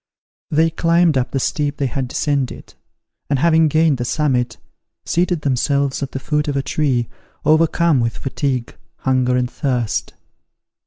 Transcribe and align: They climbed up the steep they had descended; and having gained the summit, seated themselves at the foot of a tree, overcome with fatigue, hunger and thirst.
They 0.49 0.71
climbed 0.71 1.15
up 1.15 1.29
the 1.29 1.39
steep 1.39 1.77
they 1.77 1.85
had 1.85 2.07
descended; 2.07 2.73
and 3.29 3.37
having 3.37 3.67
gained 3.67 3.99
the 3.99 4.03
summit, 4.03 4.57
seated 5.05 5.41
themselves 5.41 6.01
at 6.01 6.11
the 6.11 6.19
foot 6.19 6.47
of 6.47 6.57
a 6.57 6.63
tree, 6.63 7.07
overcome 7.45 7.99
with 7.99 8.17
fatigue, 8.17 8.75
hunger 8.95 9.37
and 9.37 9.47
thirst. 9.47 10.15